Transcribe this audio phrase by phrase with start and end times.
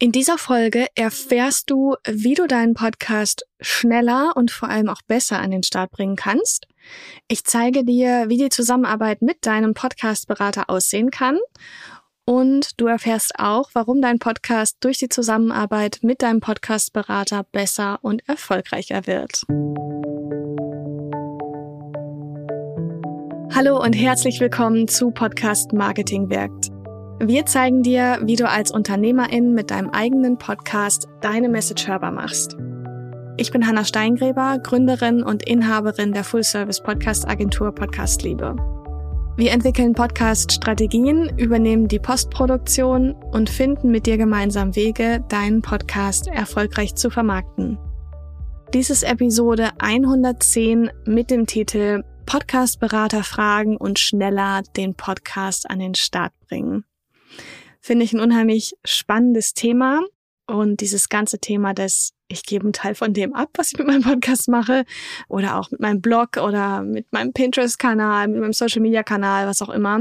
[0.00, 5.38] In dieser Folge erfährst du, wie du deinen Podcast schneller und vor allem auch besser
[5.38, 6.66] an den Start bringen kannst.
[7.28, 11.38] Ich zeige dir, wie die Zusammenarbeit mit deinem Podcast-Berater aussehen kann.
[12.26, 18.28] Und du erfährst auch, warum dein Podcast durch die Zusammenarbeit mit deinem Podcast-Berater besser und
[18.28, 19.42] erfolgreicher wird.
[23.54, 26.73] Hallo und herzlich willkommen zu Podcast Marketing wirkt.
[27.20, 32.56] Wir zeigen dir, wie du als Unternehmerin mit deinem eigenen Podcast deine Message hörbar machst.
[33.36, 38.56] Ich bin Hanna Steingräber, Gründerin und Inhaberin der Full-Service-Podcast-Agentur Podcast Liebe.
[39.36, 46.96] Wir entwickeln Podcast-Strategien, übernehmen die Postproduktion und finden mit dir gemeinsam Wege, deinen Podcast erfolgreich
[46.96, 47.78] zu vermarkten.
[48.72, 55.94] Dies ist Episode 110 mit dem Titel Podcast-Berater fragen und schneller den Podcast an den
[55.94, 56.84] Start bringen
[57.84, 60.00] finde ich ein unheimlich spannendes Thema.
[60.46, 63.86] Und dieses ganze Thema des, ich gebe einen Teil von dem ab, was ich mit
[63.86, 64.84] meinem Podcast mache,
[65.28, 70.00] oder auch mit meinem Blog oder mit meinem Pinterest-Kanal, mit meinem Social-Media-Kanal, was auch immer,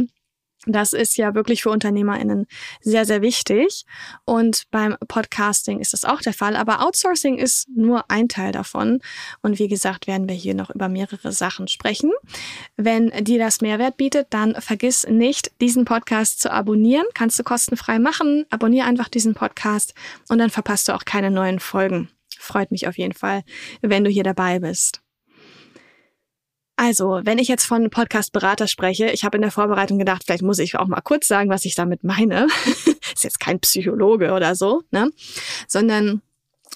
[0.65, 2.47] das ist ja wirklich für UnternehmerInnen
[2.81, 3.85] sehr, sehr wichtig.
[4.25, 6.55] Und beim Podcasting ist das auch der Fall.
[6.55, 9.01] Aber Outsourcing ist nur ein Teil davon.
[9.41, 12.11] Und wie gesagt, werden wir hier noch über mehrere Sachen sprechen.
[12.77, 17.05] Wenn dir das Mehrwert bietet, dann vergiss nicht, diesen Podcast zu abonnieren.
[17.13, 18.45] Kannst du kostenfrei machen.
[18.49, 19.93] Abonnier einfach diesen Podcast
[20.29, 22.09] und dann verpasst du auch keine neuen Folgen.
[22.39, 23.43] Freut mich auf jeden Fall,
[23.81, 25.02] wenn du hier dabei bist.
[26.75, 30.59] Also, wenn ich jetzt von Podcast-Berater spreche, ich habe in der Vorbereitung gedacht, vielleicht muss
[30.59, 32.47] ich auch mal kurz sagen, was ich damit meine.
[33.13, 35.11] ist jetzt kein Psychologe oder so, ne?
[35.67, 36.21] Sondern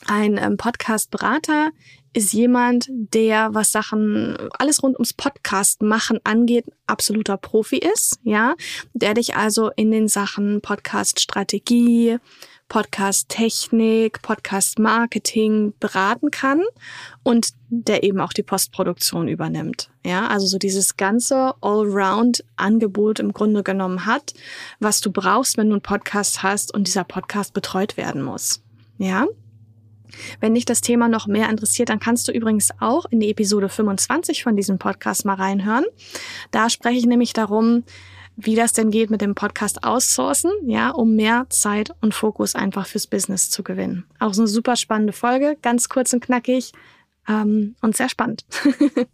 [0.05, 1.71] ein ähm, Podcast-Berater
[2.13, 8.55] ist jemand, der, was Sachen, alles rund ums Podcast machen angeht, absoluter Profi ist, ja,
[8.93, 12.17] der dich also in den Sachen Podcast-Strategie,
[12.69, 16.61] Podcast-Technik, Podcast-Marketing beraten kann
[17.23, 19.89] und der eben auch die Postproduktion übernimmt.
[20.05, 24.33] Ja, also so dieses ganze Allround-Angebot im Grunde genommen hat,
[24.79, 28.61] was du brauchst, wenn du einen Podcast hast und dieser Podcast betreut werden muss.
[28.97, 29.25] Ja.
[30.39, 33.69] Wenn dich das Thema noch mehr interessiert, dann kannst du übrigens auch in die Episode
[33.69, 35.85] 25 von diesem Podcast mal reinhören.
[36.51, 37.83] Da spreche ich nämlich darum,
[38.37, 42.85] wie das denn geht mit dem Podcast outsourcen, ja, um mehr Zeit und Fokus einfach
[42.85, 44.05] fürs Business zu gewinnen.
[44.19, 46.71] Auch so eine super spannende Folge, ganz kurz und knackig
[47.27, 48.45] ähm, und sehr spannend.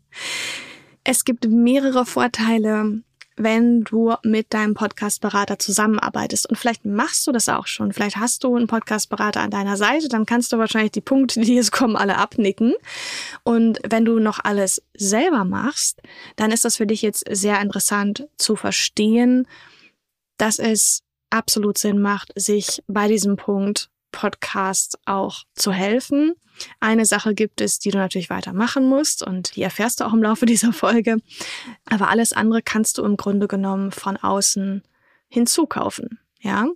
[1.06, 3.02] es gibt mehrere Vorteile,
[3.36, 6.50] wenn du mit deinem Podcast-Berater zusammenarbeitest.
[6.50, 7.94] Und vielleicht machst du das auch schon.
[7.94, 11.56] Vielleicht hast du einen Podcast-Berater an deiner Seite, dann kannst du wahrscheinlich die Punkte, die
[11.56, 12.74] jetzt kommen, alle abnicken.
[13.44, 16.02] Und wenn du noch alles selber machst,
[16.36, 19.48] dann ist das für dich jetzt sehr interessant zu verstehen,
[20.38, 26.36] dass es absolut Sinn macht, sich bei diesem Punkt Podcast auch zu helfen
[26.80, 30.24] eine Sache gibt es, die du natürlich weitermachen musst und die erfährst du auch im
[30.24, 31.18] Laufe dieser Folge.
[31.86, 34.84] Aber alles andere kannst du im Grunde genommen von außen
[35.30, 36.20] hinzukaufen.
[36.42, 36.68] Ja,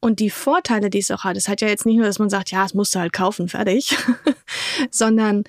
[0.00, 2.28] und die Vorteile, die es auch hat, es hat ja jetzt nicht nur, dass man
[2.28, 3.96] sagt, ja, es musst du halt kaufen, fertig,
[4.90, 5.44] sondern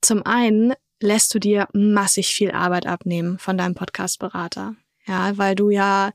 [0.00, 4.74] zum einen lässt du dir massig viel Arbeit abnehmen von deinem Podcast-Berater.
[5.06, 6.12] Ja, weil du ja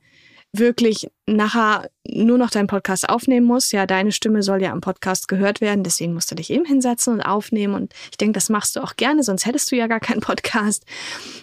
[0.58, 3.74] wirklich nachher nur noch deinen Podcast aufnehmen musst.
[3.74, 7.14] Ja, deine Stimme soll ja am Podcast gehört werden, deswegen musst du dich eben hinsetzen
[7.14, 7.74] und aufnehmen.
[7.74, 10.86] Und ich denke, das machst du auch gerne, sonst hättest du ja gar keinen Podcast.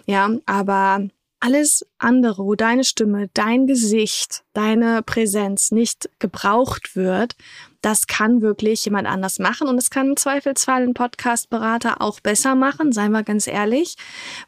[0.07, 1.09] Ja, aber
[1.43, 7.35] alles andere, wo deine Stimme, dein Gesicht, deine Präsenz nicht gebraucht wird,
[7.81, 12.55] das kann wirklich jemand anders machen und es kann im Zweifelsfall ein Podcast-Berater auch besser
[12.55, 13.97] machen, seien wir ganz ehrlich,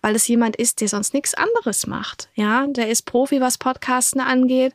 [0.02, 2.28] weil es jemand ist, der sonst nichts anderes macht.
[2.34, 4.72] Ja, der ist Profi, was Podcasten angeht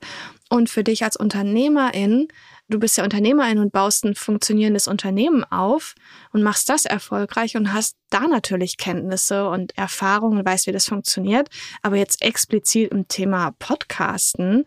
[0.50, 2.28] und für dich als Unternehmerin
[2.70, 5.96] du bist ja Unternehmerin und baust ein funktionierendes Unternehmen auf
[6.32, 10.86] und machst das erfolgreich und hast da natürlich Kenntnisse und Erfahrungen und weißt, wie das
[10.86, 11.50] funktioniert.
[11.82, 14.66] Aber jetzt explizit im Thema Podcasten,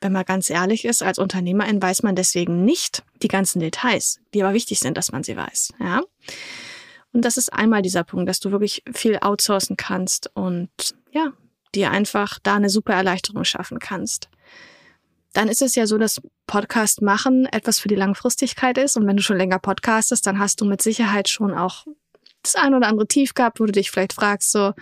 [0.00, 4.42] wenn man ganz ehrlich ist, als Unternehmerin weiß man deswegen nicht die ganzen Details, die
[4.42, 5.72] aber wichtig sind, dass man sie weiß.
[5.80, 6.02] Ja.
[7.12, 10.68] Und das ist einmal dieser Punkt, dass du wirklich viel outsourcen kannst und
[11.12, 11.32] ja,
[11.74, 14.28] dir einfach da eine super Erleichterung schaffen kannst
[15.34, 18.96] dann ist es ja so, dass Podcast machen etwas für die Langfristigkeit ist.
[18.96, 21.84] Und wenn du schon länger podcastest, dann hast du mit Sicherheit schon auch
[22.44, 24.72] das ein oder andere Tief gehabt, wo du dich vielleicht fragst, so,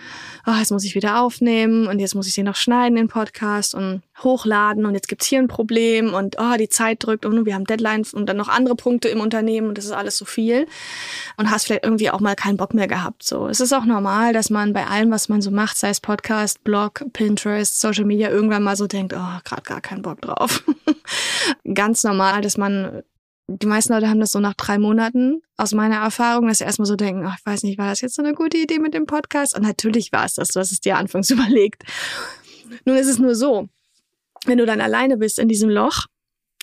[0.45, 3.75] oh, jetzt muss ich wieder aufnehmen und jetzt muss ich den noch schneiden, den Podcast
[3.75, 7.55] und hochladen und jetzt gibt's hier ein Problem und oh, die Zeit drückt und wir
[7.55, 10.67] haben Deadlines und dann noch andere Punkte im Unternehmen und das ist alles so viel
[11.37, 13.23] und hast vielleicht irgendwie auch mal keinen Bock mehr gehabt.
[13.23, 15.99] So, es ist auch normal, dass man bei allem, was man so macht, sei es
[15.99, 20.63] Podcast, Blog, Pinterest, Social Media, irgendwann mal so denkt, oh, gerade gar keinen Bock drauf.
[21.73, 23.03] Ganz normal, dass man
[23.47, 26.85] die meisten Leute haben das so nach drei Monaten aus meiner Erfahrung, dass sie erstmal
[26.85, 29.05] so denken, ach, ich weiß nicht, war das jetzt so eine gute Idee mit dem
[29.05, 29.55] Podcast?
[29.55, 31.83] Und natürlich war es das, du hast es dir anfangs überlegt.
[32.85, 33.67] Nun ist es nur so,
[34.45, 36.05] wenn du dann alleine bist in diesem Loch,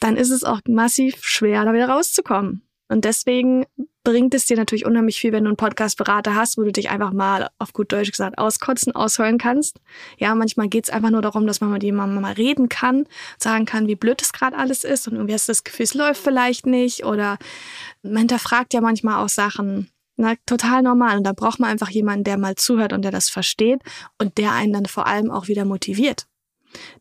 [0.01, 2.63] dann ist es auch massiv schwer, da wieder rauszukommen.
[2.89, 3.67] Und deswegen
[4.03, 7.13] bringt es dir natürlich unheimlich viel, wenn du einen Podcast-Berater hast, wo du dich einfach
[7.13, 9.81] mal auf gut Deutsch gesagt auskotzen, ausheulen kannst.
[10.19, 13.07] Ja, manchmal geht es einfach nur darum, dass man mit jemandem mal reden kann,
[13.39, 15.95] sagen kann, wie blöd es gerade alles ist und irgendwie hast du das Gefühl, es
[15.95, 17.39] läuft vielleicht nicht oder
[18.03, 19.91] man hinterfragt ja manchmal auch Sachen.
[20.17, 21.17] Na, total normal.
[21.17, 23.81] Und da braucht man einfach jemanden, der mal zuhört und der das versteht
[24.19, 26.27] und der einen dann vor allem auch wieder motiviert.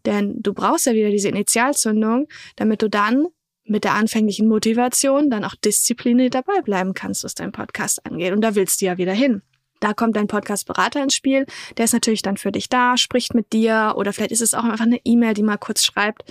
[0.05, 3.27] Denn du brauchst ja wieder diese Initialzündung, damit du dann
[3.69, 8.33] mit der anfänglichen Motivation dann auch diszipliniert dabei bleiben kannst, was dein Podcast angeht.
[8.33, 9.41] Und da willst du ja wieder hin.
[9.79, 11.45] Da kommt dein Podcast-Berater ins Spiel.
[11.77, 14.65] Der ist natürlich dann für dich da, spricht mit dir oder vielleicht ist es auch
[14.65, 16.23] einfach eine E-Mail, die mal kurz schreibt,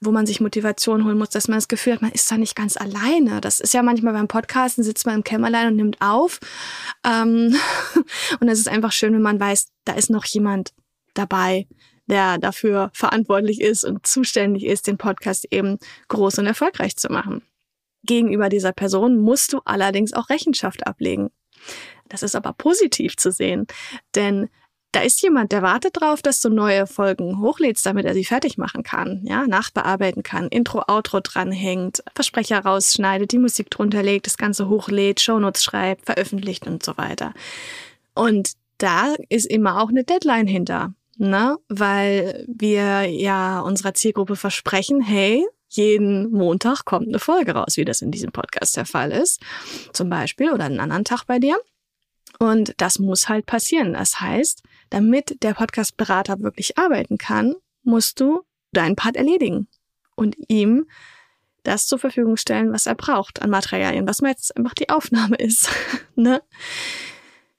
[0.00, 2.54] wo man sich Motivation holen muss, dass man das Gefühl hat, man ist da nicht
[2.54, 3.40] ganz alleine.
[3.40, 6.40] Das ist ja manchmal beim Podcasten, sitzt man im Kämmerlein und nimmt auf.
[7.04, 7.56] Ähm,
[8.40, 10.74] und es ist einfach schön, wenn man weiß, da ist noch jemand
[11.14, 11.66] dabei,
[12.10, 15.78] der dafür verantwortlich ist und zuständig ist, den Podcast eben
[16.08, 17.42] groß und erfolgreich zu machen.
[18.02, 21.30] Gegenüber dieser Person musst du allerdings auch Rechenschaft ablegen.
[22.08, 23.66] Das ist aber positiv zu sehen,
[24.14, 24.48] denn
[24.92, 28.58] da ist jemand, der wartet drauf, dass du neue Folgen hochlädst, damit er sie fertig
[28.58, 34.36] machen kann, ja, nachbearbeiten kann, Intro, Outro dranhängt, Versprecher rausschneidet, die Musik drunter legt, das
[34.36, 37.34] Ganze hochlädt, Shownotes schreibt, veröffentlicht und so weiter.
[38.14, 41.58] Und da ist immer auch eine Deadline hinter ne?
[41.68, 48.02] weil wir ja unserer Zielgruppe versprechen, hey, jeden Montag kommt eine Folge raus, wie das
[48.02, 49.40] in diesem Podcast der Fall ist,
[49.92, 51.60] zum Beispiel, oder einen anderen Tag bei dir.
[52.38, 53.92] Und das muss halt passieren.
[53.92, 59.68] Das heißt, damit der Podcast-Berater wirklich arbeiten kann, musst du deinen Part erledigen
[60.16, 60.86] und ihm
[61.62, 65.68] das zur Verfügung stellen, was er braucht an Materialien, was meistens einfach die Aufnahme ist.
[66.14, 66.42] ne?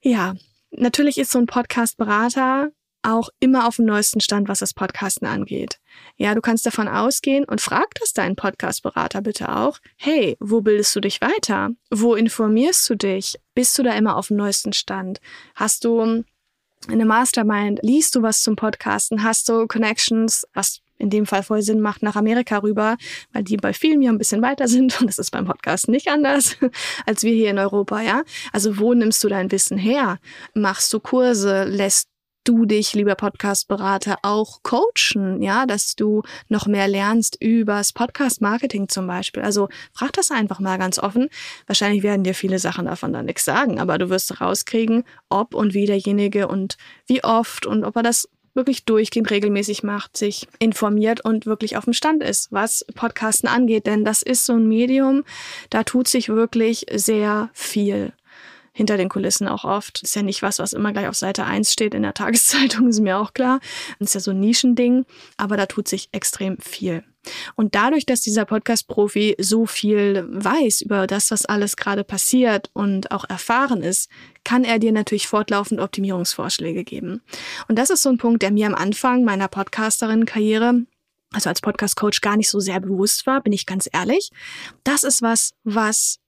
[0.02, 0.34] Ja,
[0.72, 2.72] natürlich ist so ein Podcast-Berater
[3.03, 5.80] auch immer auf dem neuesten Stand, was das Podcasten angeht.
[6.18, 9.80] Ja, du kannst davon ausgehen und frag das deinen Podcast-Berater bitte auch.
[9.98, 11.71] Hey, wo bildest du dich weiter?
[11.89, 13.38] Wo informierst du dich?
[13.56, 15.19] Bist du da immer auf dem neuesten Stand?
[15.56, 16.24] Hast du
[16.88, 17.80] eine Mastermind?
[17.83, 19.24] Liest du was zum Podcasten?
[19.24, 22.95] Hast du Connections, was in dem Fall voll Sinn macht, nach Amerika rüber,
[23.33, 26.07] weil die bei vielen ja ein bisschen weiter sind und das ist beim Podcast nicht
[26.07, 26.57] anders
[27.06, 28.24] als wir hier in Europa, ja.
[28.53, 30.19] Also wo nimmst du dein Wissen her?
[30.53, 31.63] Machst du Kurse?
[31.63, 32.11] Lässt
[32.43, 39.07] du dich, lieber Podcast-Berater, auch coachen, ja, dass du noch mehr lernst übers Podcast-Marketing zum
[39.07, 39.43] Beispiel.
[39.43, 41.29] Also frag das einfach mal ganz offen.
[41.67, 45.73] Wahrscheinlich werden dir viele Sachen davon dann nichts sagen, aber du wirst rauskriegen, ob und
[45.73, 46.77] wie derjenige und
[47.07, 51.85] wie oft und ob er das wirklich durchgehend regelmäßig macht, sich informiert und wirklich auf
[51.85, 53.85] dem Stand ist, was Podcasten angeht.
[53.85, 55.23] Denn das ist so ein Medium,
[55.69, 58.13] da tut sich wirklich sehr viel
[58.73, 60.01] hinter den Kulissen auch oft.
[60.03, 63.00] Ist ja nicht was, was immer gleich auf Seite 1 steht in der Tageszeitung, ist
[63.00, 63.59] mir auch klar.
[64.00, 65.06] Das ist ja so ein Nischending,
[65.38, 67.03] aber da tut sich extrem viel.
[67.56, 73.12] Und dadurch, dass dieser Podcast-Profi so viel weiß über das, was alles gerade passiert und
[73.12, 74.09] auch erfahren ist,
[74.44, 77.21] kann er dir natürlich fortlaufend Optimierungsvorschläge geben.
[77.67, 80.85] Und das ist so ein Punkt, der mir am Anfang meiner Podcasterin-Karriere
[81.33, 84.31] also als Podcast-Coach gar nicht so sehr bewusst war, bin ich ganz ehrlich.
[84.83, 86.19] Das ist was, was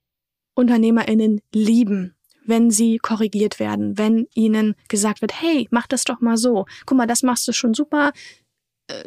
[0.55, 2.12] UnternehmerInnen lieben
[2.45, 6.65] wenn sie korrigiert werden, wenn ihnen gesagt wird, hey, mach das doch mal so.
[6.85, 8.11] Guck mal, das machst du schon super.
[8.87, 9.03] Äh,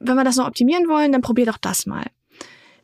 [0.00, 2.04] wenn wir das noch optimieren wollen, dann probier doch das mal.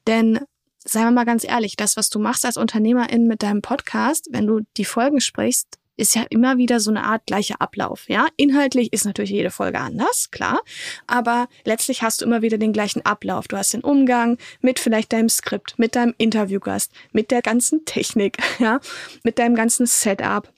[0.07, 0.40] Denn
[0.85, 4.47] seien wir mal ganz ehrlich, das, was du machst als Unternehmerin mit deinem Podcast, wenn
[4.47, 8.09] du die Folgen sprichst, ist ja immer wieder so eine Art gleicher Ablauf.
[8.09, 10.61] Ja, inhaltlich ist natürlich jede Folge anders, klar,
[11.07, 13.49] aber letztlich hast du immer wieder den gleichen Ablauf.
[13.49, 18.38] Du hast den Umgang mit vielleicht deinem Skript, mit deinem Interviewgast, mit der ganzen Technik,
[18.59, 18.80] ja,
[19.23, 20.52] mit deinem ganzen Setup.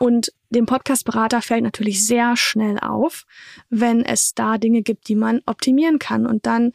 [0.00, 3.26] Und dem Podcastberater fällt natürlich sehr schnell auf,
[3.68, 6.26] wenn es da Dinge gibt, die man optimieren kann.
[6.26, 6.72] Und dann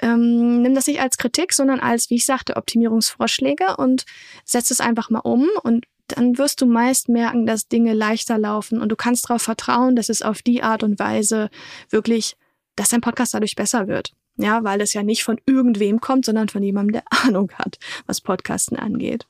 [0.00, 4.04] ähm, nimm das nicht als Kritik, sondern als, wie ich sagte, Optimierungsvorschläge und
[4.44, 8.80] setz es einfach mal um und dann wirst du meist merken, dass Dinge leichter laufen
[8.80, 11.50] und du kannst darauf vertrauen, dass es auf die Art und Weise
[11.90, 12.36] wirklich,
[12.76, 14.12] dass dein Podcast dadurch besser wird.
[14.36, 18.20] Ja, weil es ja nicht von irgendwem kommt, sondern von jemandem, der Ahnung hat, was
[18.20, 19.26] Podcasten angeht.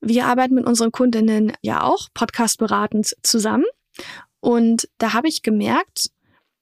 [0.00, 3.64] Wir arbeiten mit unseren Kundinnen ja auch podcastberatend zusammen.
[4.40, 6.10] Und da habe ich gemerkt,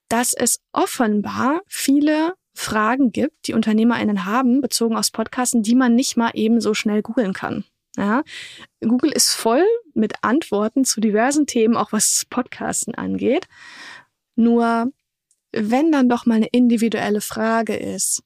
[0.09, 6.17] dass es offenbar viele Fragen gibt, die UnternehmerInnen haben, bezogen aufs Podcasten, die man nicht
[6.17, 7.65] mal eben so schnell googeln kann.
[7.97, 8.23] Ja,
[8.79, 13.47] Google ist voll mit Antworten zu diversen Themen, auch was Podcasten angeht.
[14.35, 14.91] Nur
[15.51, 18.21] wenn dann doch mal eine individuelle Frage ist,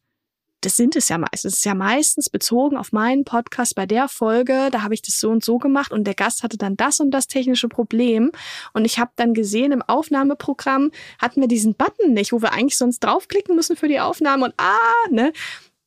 [0.61, 1.53] das sind es ja meistens.
[1.53, 5.19] Es ist ja meistens bezogen auf meinen Podcast bei der Folge, da habe ich das
[5.19, 8.31] so und so gemacht und der Gast hatte dann das und das technische Problem.
[8.73, 12.77] Und ich habe dann gesehen, im Aufnahmeprogramm hatten wir diesen Button nicht, wo wir eigentlich
[12.77, 15.33] sonst draufklicken müssen für die Aufnahme und ah, ne?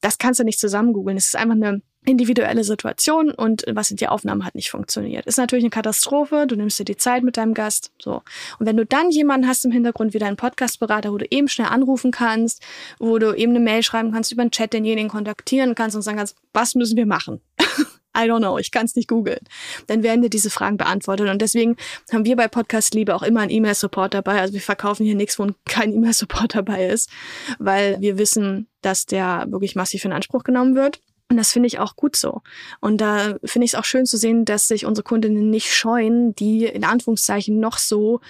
[0.00, 1.16] Das kannst du nicht zusammen googeln.
[1.16, 5.26] Es ist einfach eine individuelle Situation und was in die Aufnahmen hat nicht funktioniert.
[5.26, 8.22] Ist natürlich eine Katastrophe, du nimmst dir die Zeit mit deinem Gast, so.
[8.58, 11.68] Und wenn du dann jemanden hast im Hintergrund wie deinen Podcastberater, wo du eben schnell
[11.68, 12.62] anrufen kannst,
[12.98, 16.18] wo du eben eine Mail schreiben kannst, über den Chat denjenigen kontaktieren kannst und sagen
[16.18, 17.40] kannst, was müssen wir machen?
[18.16, 19.40] I don't know, ich kann es nicht googeln.
[19.88, 21.28] Dann werden dir diese Fragen beantwortet.
[21.28, 21.76] Und deswegen
[22.12, 24.40] haben wir bei Podcast Liebe auch immer einen E-Mail-Support dabei.
[24.40, 27.10] Also wir verkaufen hier nichts, wo kein E-Mail-Support dabei ist,
[27.58, 31.00] weil wir wissen, dass der wirklich massiv in Anspruch genommen wird.
[31.30, 32.42] Und das finde ich auch gut so.
[32.80, 36.34] Und da finde ich es auch schön zu sehen, dass sich unsere Kundinnen nicht scheuen,
[36.34, 38.20] die in Anführungszeichen noch so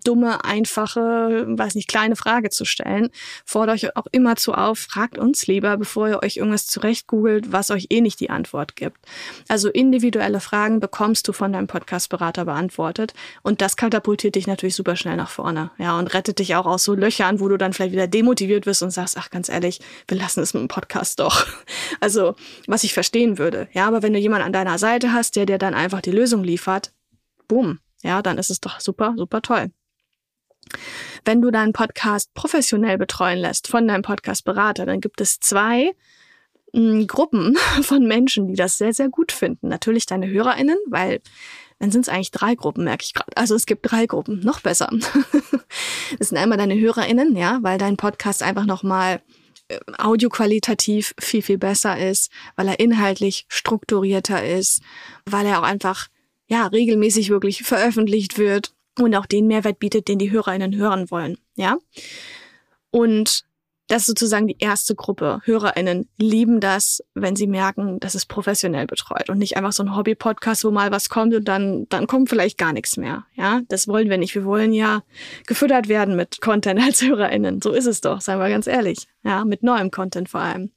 [0.00, 3.10] dumme, einfache, weiß nicht, kleine Frage zu stellen.
[3.44, 7.52] Fordert euch auch immer zu auf, fragt uns lieber, bevor ihr euch irgendwas zurecht googelt,
[7.52, 8.98] was euch eh nicht die Antwort gibt.
[9.48, 14.96] Also individuelle Fragen bekommst du von deinem Podcast-Berater beantwortet und das katapultiert dich natürlich super
[14.96, 15.70] schnell nach vorne.
[15.78, 18.82] Ja, und rettet dich auch aus so Löchern, wo du dann vielleicht wieder demotiviert wirst
[18.82, 21.46] und sagst, ach, ganz ehrlich, wir lassen es mit dem Podcast doch.
[22.00, 22.34] Also,
[22.66, 23.68] was ich verstehen würde.
[23.72, 26.42] Ja, aber wenn du jemanden an deiner Seite hast, der dir dann einfach die Lösung
[26.42, 26.92] liefert,
[27.48, 29.70] boom, ja, dann ist es doch super, super toll.
[31.24, 35.92] Wenn du deinen Podcast professionell betreuen lässt von deinem Podcast-Berater, dann gibt es zwei
[36.72, 39.68] mh, mm, Gruppen von Menschen, die das sehr, sehr gut finden.
[39.68, 41.20] Natürlich deine HörerInnen, weil
[41.78, 43.36] dann sind es eigentlich drei Gruppen, merke ich gerade.
[43.36, 44.88] Also es gibt drei Gruppen, noch besser.
[46.18, 49.20] das sind einmal deine HörerInnen, ja, weil dein Podcast einfach nochmal
[49.68, 54.80] äh, audioqualitativ viel, viel besser ist, weil er inhaltlich strukturierter ist,
[55.26, 56.06] weil er auch einfach
[56.46, 61.38] ja regelmäßig wirklich veröffentlicht wird und auch den Mehrwert bietet, den die HörerInnen hören wollen.
[61.56, 61.78] Ja.
[62.90, 63.44] Und
[63.88, 65.40] das ist sozusagen die erste Gruppe.
[65.44, 69.94] HörerInnen lieben das, wenn sie merken, dass es professionell betreut und nicht einfach so ein
[69.94, 73.26] Hobby-Podcast, wo mal was kommt und dann, dann kommt vielleicht gar nichts mehr.
[73.34, 74.34] Ja, das wollen wir nicht.
[74.34, 75.02] Wir wollen ja
[75.46, 77.60] gefüttert werden mit Content als HörerInnen.
[77.60, 79.08] So ist es doch, seien wir ganz ehrlich.
[79.24, 80.70] Ja, mit neuem Content vor allem.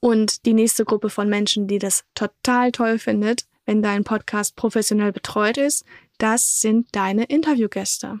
[0.00, 5.12] Und die nächste Gruppe von Menschen, die das total toll findet, wenn dein Podcast professionell
[5.12, 5.84] betreut ist,
[6.22, 8.20] das sind deine Interviewgäste.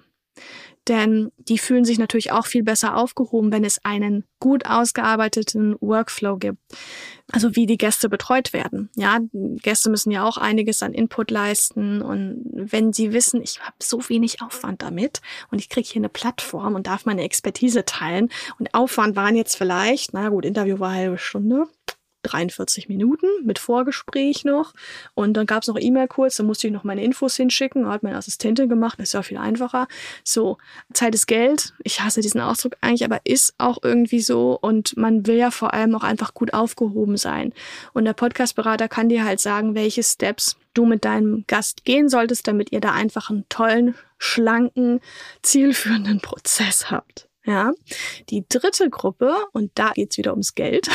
[0.88, 6.38] Denn die fühlen sich natürlich auch viel besser aufgehoben, wenn es einen gut ausgearbeiteten Workflow
[6.38, 6.58] gibt.
[7.30, 8.88] Also wie die Gäste betreut werden.
[8.96, 12.00] Ja, Gäste müssen ja auch einiges an Input leisten.
[12.00, 16.08] Und wenn sie wissen, ich habe so wenig Aufwand damit und ich kriege hier eine
[16.08, 18.30] Plattform und darf meine Expertise teilen.
[18.58, 21.66] Und Aufwand waren jetzt vielleicht, na gut, Interview war eine halbe Stunde,
[22.22, 24.72] 43 Minuten mit Vorgespräch noch.
[25.14, 28.02] Und dann gab es noch E-Mail kurz, da musste ich noch meine Infos hinschicken, hat
[28.02, 29.88] meine Assistentin gemacht, das ist ja viel einfacher.
[30.24, 30.58] So,
[30.92, 31.74] Zeit ist Geld.
[31.82, 34.58] Ich hasse diesen Ausdruck eigentlich, aber ist auch irgendwie so.
[34.60, 37.52] Und man will ja vor allem auch einfach gut aufgehoben sein.
[37.92, 42.46] Und der Podcastberater kann dir halt sagen, welche Steps du mit deinem Gast gehen solltest,
[42.46, 45.00] damit ihr da einfach einen tollen, schlanken,
[45.42, 47.29] zielführenden Prozess habt.
[47.46, 47.72] Ja,
[48.28, 50.88] die dritte Gruppe, und da geht's wieder ums Geld.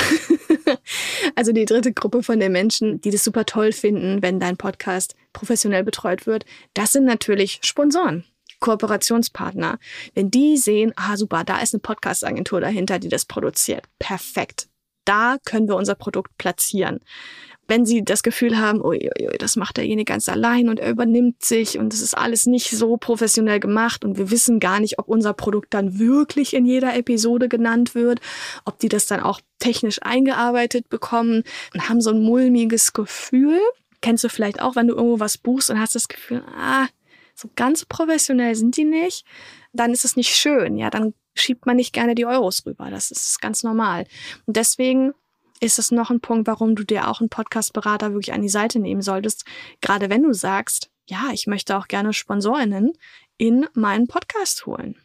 [1.35, 5.15] also die dritte Gruppe von den Menschen, die das super toll finden, wenn dein Podcast
[5.33, 8.25] professionell betreut wird, das sind natürlich Sponsoren.
[8.59, 9.79] Kooperationspartner.
[10.13, 13.85] Wenn die sehen, ah super, da ist eine Podcast-Agentur dahinter, die das produziert.
[13.99, 14.69] Perfekt.
[15.03, 17.01] Da können wir unser Produkt platzieren
[17.67, 18.93] wenn sie das Gefühl haben, oh,
[19.39, 22.97] das macht derjenige ganz allein und er übernimmt sich und es ist alles nicht so
[22.97, 27.49] professionell gemacht und wir wissen gar nicht, ob unser Produkt dann wirklich in jeder Episode
[27.49, 28.19] genannt wird,
[28.65, 31.43] ob die das dann auch technisch eingearbeitet bekommen
[31.73, 33.59] und haben so ein mulmiges Gefühl.
[34.01, 36.87] Kennst du vielleicht auch, wenn du irgendwo was buchst und hast das Gefühl, ah,
[37.33, 39.25] so ganz professionell sind die nicht,
[39.73, 40.77] dann ist es nicht schön.
[40.77, 42.89] Ja, dann schiebt man nicht gerne die Euros rüber.
[42.89, 44.05] Das ist ganz normal.
[44.45, 45.13] Und deswegen
[45.59, 48.79] ist es noch ein Punkt, warum du dir auch einen Podcastberater wirklich an die Seite
[48.79, 49.45] nehmen solltest.
[49.81, 52.93] Gerade wenn du sagst, ja, ich möchte auch gerne Sponsorinnen
[53.37, 54.95] in meinen Podcast holen.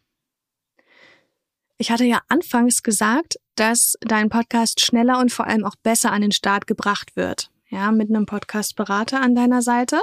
[1.78, 6.22] Ich hatte ja anfangs gesagt, dass dein Podcast schneller und vor allem auch besser an
[6.22, 7.50] den Start gebracht wird.
[7.68, 10.02] Ja, mit einem Podcastberater an deiner Seite.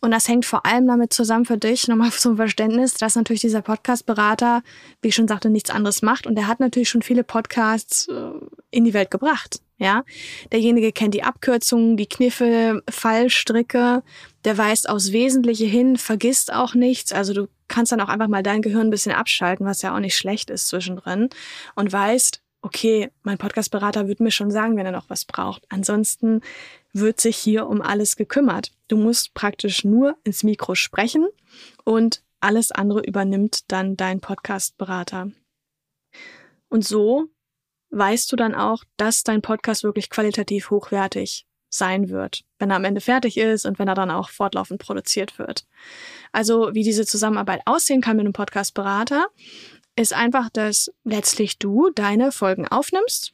[0.00, 3.62] Und das hängt vor allem damit zusammen für dich, nochmal zum Verständnis, dass natürlich dieser
[3.62, 4.62] Podcast-Berater,
[5.00, 6.26] wie ich schon sagte, nichts anderes macht.
[6.26, 8.32] Und der hat natürlich schon viele Podcasts äh,
[8.70, 9.60] in die Welt gebracht.
[9.80, 10.02] Ja,
[10.50, 14.02] derjenige kennt die Abkürzungen, die Kniffe, Fallstricke,
[14.44, 17.12] der weist aufs Wesentliche hin, vergisst auch nichts.
[17.12, 20.00] Also du kannst dann auch einfach mal dein Gehirn ein bisschen abschalten, was ja auch
[20.00, 21.28] nicht schlecht ist zwischendrin
[21.76, 25.64] und weißt, okay, mein Podcastberater wird mir schon sagen, wenn er noch was braucht.
[25.68, 26.40] Ansonsten
[26.92, 28.72] wird sich hier um alles gekümmert.
[28.88, 31.28] Du musst praktisch nur ins Mikro sprechen
[31.84, 35.30] und alles andere übernimmt dann dein Podcastberater.
[36.68, 37.28] Und so
[37.90, 42.84] weißt du dann auch, dass dein Podcast wirklich qualitativ hochwertig sein wird, wenn er am
[42.84, 45.66] Ende fertig ist und wenn er dann auch fortlaufend produziert wird.
[46.32, 49.26] Also wie diese Zusammenarbeit aussehen kann mit einem Podcast-Berater,
[49.96, 53.32] ist einfach, dass letztlich du deine Folgen aufnimmst,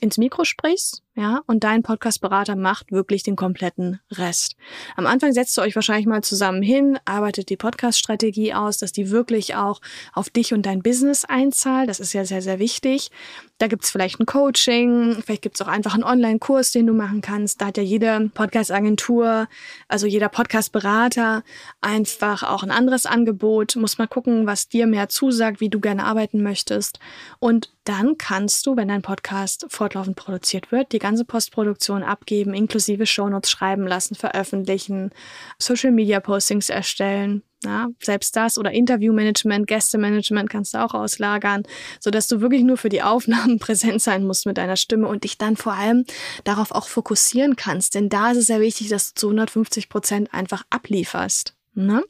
[0.00, 4.54] ins Mikro sprichst, ja, und dein Podcast-Berater macht wirklich den kompletten Rest.
[4.94, 9.10] Am Anfang setzt ihr euch wahrscheinlich mal zusammen hin, arbeitet die Podcast-Strategie aus, dass die
[9.10, 9.80] wirklich auch
[10.12, 11.88] auf dich und dein Business einzahlt.
[11.88, 13.10] Das ist ja sehr, sehr wichtig.
[13.58, 17.60] Da gibt's vielleicht ein Coaching, vielleicht gibt's auch einfach einen Online-Kurs, den du machen kannst.
[17.60, 19.48] Da hat ja jede Podcast-Agentur,
[19.88, 21.42] also jeder Podcast-Berater
[21.80, 23.74] einfach auch ein anderes Angebot.
[23.74, 27.00] Muss mal gucken, was dir mehr zusagt, wie du gerne arbeiten möchtest.
[27.40, 33.06] Und dann kannst du, wenn dein Podcast fortlaufend produziert wird, die ganze Postproduktion abgeben, inklusive
[33.06, 35.10] Shownotes schreiben lassen, veröffentlichen,
[35.58, 37.42] Social Media Postings erstellen.
[37.64, 41.62] Ja, selbst das oder Interviewmanagement, Gästemanagement kannst du auch auslagern,
[41.98, 45.24] so dass du wirklich nur für die Aufnahmen präsent sein musst mit deiner Stimme und
[45.24, 46.04] dich dann vor allem
[46.44, 47.94] darauf auch fokussieren kannst.
[47.94, 51.54] Denn da ist es sehr wichtig, dass du zu 150 Prozent einfach ablieferst.
[51.74, 52.04] Ne?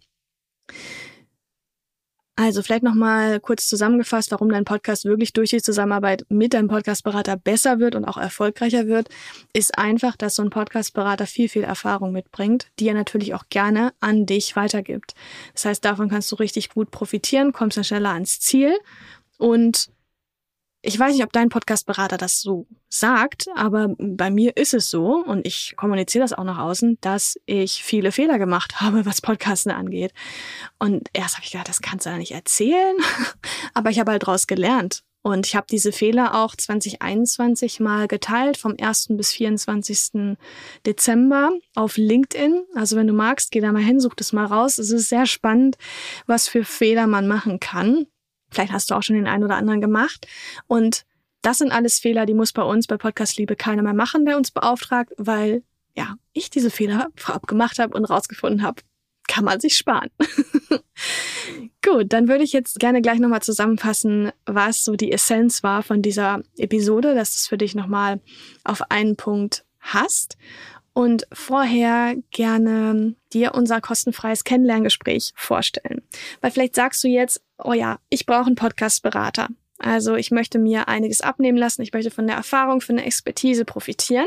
[2.40, 7.36] Also vielleicht nochmal kurz zusammengefasst, warum dein Podcast wirklich durch die Zusammenarbeit mit deinem Podcastberater
[7.36, 9.08] besser wird und auch erfolgreicher wird,
[9.52, 13.92] ist einfach, dass so ein Podcastberater viel, viel Erfahrung mitbringt, die er natürlich auch gerne
[13.98, 15.16] an dich weitergibt.
[15.52, 18.78] Das heißt, davon kannst du richtig gut profitieren, kommst dann schneller ans Ziel
[19.38, 19.90] und
[20.88, 25.22] ich weiß nicht, ob dein Podcastberater das so sagt, aber bei mir ist es so
[25.22, 29.70] und ich kommuniziere das auch nach außen, dass ich viele Fehler gemacht habe, was Podcasten
[29.70, 30.14] angeht.
[30.78, 32.96] Und erst habe ich gedacht, das kannst du ja nicht erzählen,
[33.74, 35.02] aber ich habe halt daraus gelernt.
[35.20, 39.08] Und ich habe diese Fehler auch 2021 mal geteilt, vom 1.
[39.10, 40.38] bis 24.
[40.86, 42.64] Dezember auf LinkedIn.
[42.74, 44.78] Also wenn du magst, geh da mal hin, such das mal raus.
[44.78, 45.76] Es ist sehr spannend,
[46.26, 48.06] was für Fehler man machen kann.
[48.50, 50.26] Vielleicht hast du auch schon den einen oder anderen gemacht.
[50.66, 51.04] Und
[51.42, 54.36] das sind alles Fehler, die muss bei uns bei Podcast Liebe keiner mehr machen, der
[54.36, 55.62] uns beauftragt, weil
[55.96, 58.82] ja, ich diese Fehler vorab gemacht habe und rausgefunden habe,
[59.26, 60.10] kann man sich sparen.
[61.84, 66.02] Gut, dann würde ich jetzt gerne gleich nochmal zusammenfassen, was so die Essenz war von
[66.02, 68.20] dieser Episode, dass du es für dich nochmal
[68.64, 70.36] auf einen Punkt hast
[70.98, 76.02] und vorher gerne dir unser kostenfreies Kennenlerngespräch vorstellen.
[76.40, 79.46] Weil vielleicht sagst du jetzt, oh ja, ich brauche einen Podcast-Berater.
[79.78, 83.64] Also ich möchte mir einiges abnehmen lassen, ich möchte von der Erfahrung, von der Expertise
[83.64, 84.26] profitieren.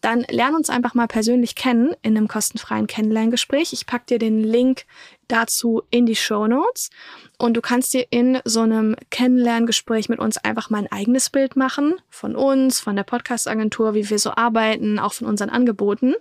[0.00, 3.72] Dann lern uns einfach mal persönlich kennen in einem kostenfreien Kennenlerngespräch.
[3.74, 4.86] Ich pack dir den Link
[5.28, 6.90] dazu in die Show Notes
[7.36, 11.56] und du kannst dir in so einem Kennenlerngespräch mit uns einfach mal ein eigenes Bild
[11.56, 16.14] machen von uns, von der Podcast-Agentur, wie wir so arbeiten, auch von unseren Angeboten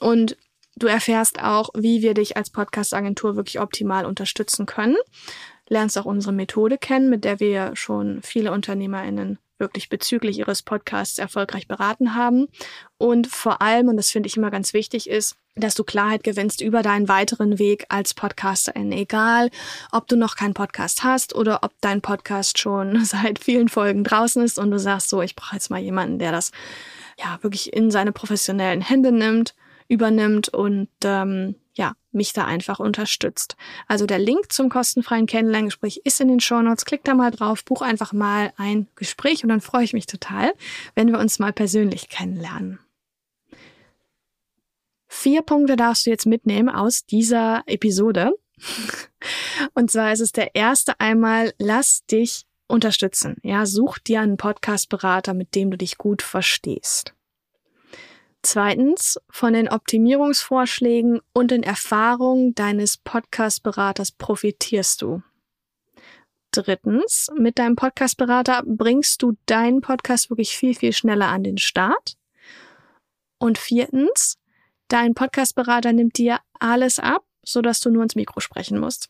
[0.00, 0.36] und
[0.74, 4.96] Du erfährst auch, wie wir dich als Podcast-Agentur wirklich optimal unterstützen können
[5.72, 11.18] lernst auch unsere Methode kennen, mit der wir schon viele UnternehmerInnen wirklich bezüglich ihres Podcasts
[11.18, 12.48] erfolgreich beraten haben.
[12.98, 16.60] Und vor allem, und das finde ich immer ganz wichtig, ist, dass du Klarheit gewinnst
[16.60, 18.90] über deinen weiteren Weg als Podcasterin.
[18.90, 19.50] Egal,
[19.92, 24.42] ob du noch keinen Podcast hast oder ob dein Podcast schon seit vielen Folgen draußen
[24.42, 26.50] ist und du sagst so, ich brauche jetzt mal jemanden, der das
[27.18, 29.54] ja wirklich in seine professionellen Hände nimmt,
[29.88, 31.54] übernimmt und ähm,
[32.14, 33.56] mich da einfach unterstützt.
[33.88, 36.84] Also der Link zum kostenfreien Kennenlerngespräch ist in den Shownotes.
[36.84, 40.52] Klick da mal drauf, buch einfach mal ein Gespräch und dann freue ich mich total,
[40.94, 42.78] wenn wir uns mal persönlich kennenlernen.
[45.08, 48.32] Vier Punkte darfst du jetzt mitnehmen aus dieser Episode.
[49.74, 53.36] Und zwar ist es der erste einmal, lass dich unterstützen.
[53.42, 57.14] Ja, such dir einen Podcast-Berater, mit dem du dich gut verstehst.
[58.42, 65.22] Zweitens, von den Optimierungsvorschlägen und den Erfahrungen deines Podcast-Beraters profitierst du.
[66.50, 72.16] Drittens, mit deinem Podcast-Berater bringst du deinen Podcast wirklich viel, viel schneller an den Start.
[73.38, 74.38] Und viertens,
[74.88, 79.08] dein Podcast-Berater nimmt dir alles ab, sodass du nur ins Mikro sprechen musst.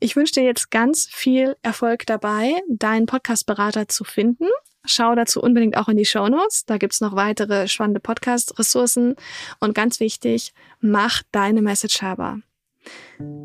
[0.00, 4.48] Ich wünsche dir jetzt ganz viel Erfolg dabei, deinen Podcast-Berater zu finden
[4.84, 6.64] Schau dazu unbedingt auch in die Show Notes.
[6.66, 9.14] Da gibt's noch weitere spannende Podcast-Ressourcen.
[9.60, 12.38] Und ganz wichtig, mach deine Message hörbar.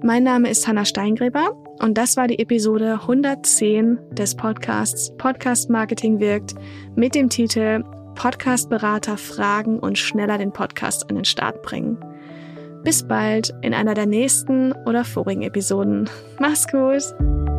[0.03, 6.19] Mein Name ist Hanna Steingräber und das war die Episode 110 des Podcasts Podcast Marketing
[6.19, 6.55] wirkt
[6.95, 7.83] mit dem Titel
[8.15, 11.99] Podcast Berater fragen und schneller den Podcast an den Start bringen.
[12.83, 16.09] Bis bald in einer der nächsten oder vorigen Episoden.
[16.39, 17.56] Mach's gut!